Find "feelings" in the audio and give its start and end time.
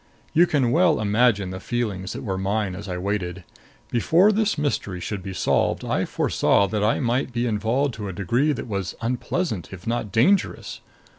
1.59-2.13